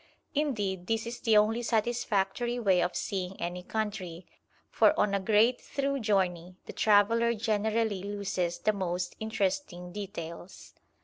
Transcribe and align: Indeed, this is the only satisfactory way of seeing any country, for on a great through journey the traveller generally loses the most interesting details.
Indeed, 0.33 0.87
this 0.87 1.05
is 1.05 1.19
the 1.19 1.37
only 1.37 1.61
satisfactory 1.61 2.57
way 2.57 2.81
of 2.81 2.95
seeing 2.95 3.39
any 3.39 3.61
country, 3.61 4.25
for 4.71 4.99
on 4.99 5.13
a 5.13 5.19
great 5.19 5.61
through 5.61 5.99
journey 5.99 6.55
the 6.65 6.73
traveller 6.73 7.35
generally 7.35 8.01
loses 8.01 8.57
the 8.57 8.73
most 8.73 9.15
interesting 9.19 9.91
details. 9.91 10.73